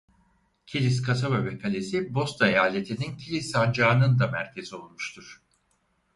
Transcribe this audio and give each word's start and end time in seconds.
Kilis 0.65 1.01
kasaba 1.01 1.45
ve 1.45 1.57
kalesi 1.57 2.13
Bosna 2.15 2.47
Eyaleti'nin 2.47 3.17
Kilis 3.17 3.51
Sancağı'nın 3.51 4.19
da 4.19 4.27
merkezi 4.27 4.75
olmuştur. 4.75 5.43